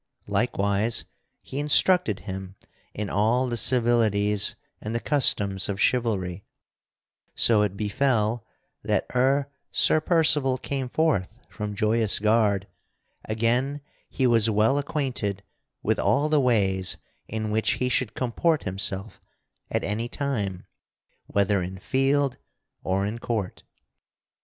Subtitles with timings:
[0.25, 1.05] Likewise
[1.43, 2.55] he instructed him
[2.91, 6.43] in all the civilities and the customs of chivalry,
[7.35, 8.43] so it befell
[8.83, 12.67] that ere Sir Percival came forth from Joyous Gard
[13.25, 13.79] again
[14.09, 15.43] he was well acquainted
[15.83, 16.97] with all the ways
[17.27, 19.21] in which he should comport himself
[19.69, 20.65] at any time,
[21.27, 22.39] whether in field
[22.83, 23.61] or in court.